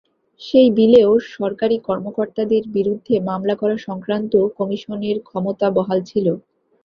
সেই 0.41 0.69
বিলেও 0.77 1.09
সরকারি 1.33 1.77
কর্মকর্তাদের 1.87 2.63
বিরুদ্ধে 2.75 3.15
মামলা 3.29 3.55
করা 3.55 3.75
সংক্রান্ত 3.87 4.33
কমিশনের 4.57 5.17
ক্ষমতা 5.27 5.67
বহাল 5.77 5.99
ছিল। 6.09 6.27